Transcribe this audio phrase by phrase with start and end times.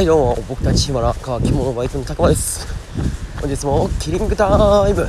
[0.00, 2.66] はいどうも僕たちヒマラ川着物バイトの高間です。
[3.38, 5.06] 本日もキリングタイム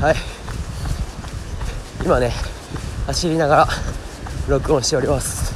[0.00, 0.14] はい。
[2.02, 2.32] 今ね
[3.04, 3.68] 走りながら
[4.48, 5.52] 録音しております。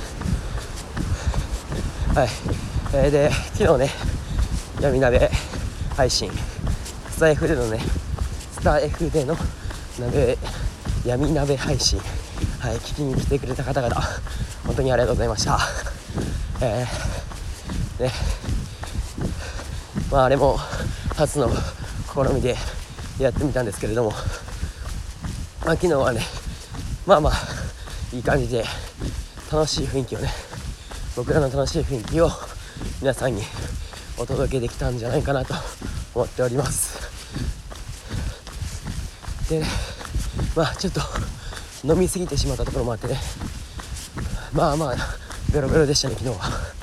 [2.14, 2.29] はい、
[2.96, 3.88] えー、で昨日ね
[4.82, 5.30] 闇鍋
[5.96, 6.30] 配信。
[7.08, 7.78] スタ F でのね
[8.52, 9.38] スタ F での
[9.98, 10.36] 鍋
[11.06, 11.98] 闇鍋配信。
[12.60, 13.96] はい聞きに来てくれた方々
[14.66, 15.58] 本当にありがとうございました。
[16.60, 17.12] えー、
[18.01, 18.10] ね。
[20.10, 20.59] まああれも
[21.16, 21.48] 初の
[22.12, 22.56] 試みで
[23.18, 24.10] やってみたんですけれども、
[25.65, 26.20] まあ、昨日はね
[27.06, 27.32] まあまあ
[28.12, 28.65] いい感じで
[29.51, 30.28] 楽しい雰囲気をね
[31.16, 32.30] 僕らの楽しい雰囲気を
[33.01, 33.42] 皆さんに
[34.18, 35.54] お届けできたんじゃないかなと
[36.15, 37.10] 思っております。
[39.48, 39.66] でね
[40.54, 41.01] まあちょっと
[41.84, 43.16] 飲み過ぎてしまったところもあってね
[44.52, 44.96] まあまあ
[45.52, 46.81] ベロベロでしたね昨日は。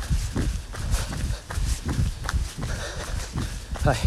[3.90, 3.98] はい。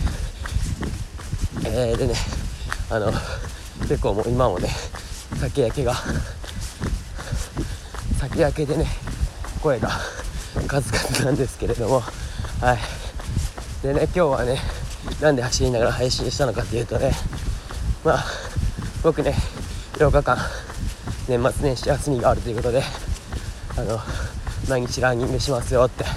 [1.67, 2.15] えー、でね
[2.89, 3.11] あの
[3.89, 4.69] 結構もう今もね
[5.41, 5.95] 酒焼けが
[8.21, 8.87] 酒焼けでね
[9.61, 9.91] 声が
[10.69, 12.01] 数々なんですけれども
[12.61, 13.85] はい。
[13.85, 14.59] でね今日はね
[15.21, 17.11] なんで走りながら配信したのかっていうとね
[18.05, 18.25] まあ
[19.03, 19.35] 僕ね
[19.95, 20.39] 8日間
[21.29, 22.85] 年末年始休みがあるということで
[23.77, 23.99] あの
[24.69, 26.11] 毎日ランニングしますよって、ね、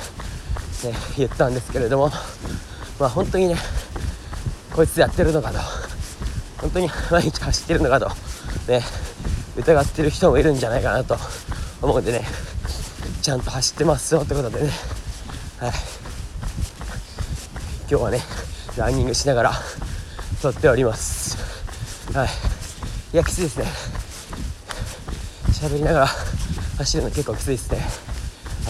[1.17, 2.11] 言ったんですけれども
[2.99, 3.55] まあ本当にね
[4.73, 5.59] こいつやってるのかと。
[6.61, 8.09] 本当に毎日走ってるのかと。
[8.67, 8.81] ね
[9.57, 11.17] 疑ってる人もいるんじゃないかなと。
[11.81, 12.21] 思うんでね
[13.21, 14.69] ちゃんと走ってますよってことでね。
[15.59, 15.71] はい。
[17.89, 18.19] 今日はね
[18.77, 19.51] ランニングしながら
[20.41, 21.37] 撮っております。
[22.13, 22.29] はい。
[23.13, 23.65] いやきついですね。
[25.51, 26.07] 喋りながら
[26.77, 27.77] 走るの結構きついですね。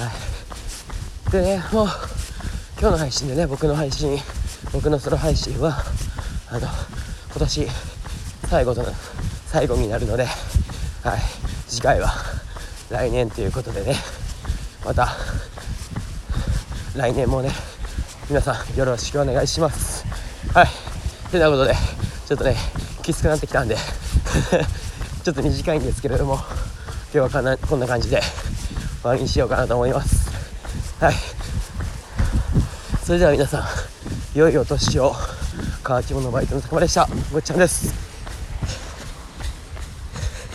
[0.02, 0.12] は
[1.30, 1.32] い。
[1.32, 1.88] でねもう
[2.78, 4.18] 今日の配信でね僕の配信
[4.74, 5.78] 僕のソロ配信は
[6.50, 6.68] あの
[7.30, 7.68] 今年
[8.50, 8.84] 最後と
[9.46, 11.20] 最後になるのではい
[11.68, 12.12] 次回は
[12.90, 13.96] 来年ということでね
[14.84, 15.08] また
[16.98, 17.50] 来年もね
[18.30, 20.06] 皆さんよろしくお願いします。
[20.54, 20.68] はい
[21.32, 21.74] てなことで
[22.28, 22.56] ちょっとね
[23.04, 23.78] きつくなってきたんで
[25.24, 26.42] ちょっと短いんですけれども
[27.14, 28.22] 今日はこんな感じで
[29.02, 30.30] 終わりにしようかなと思います。
[31.00, 31.16] はい。
[33.06, 33.64] それでは皆さん
[34.34, 35.14] 良いお年を。
[35.84, 37.08] 乾き物バイトの高間でした。
[37.32, 38.15] ごっちゃんです。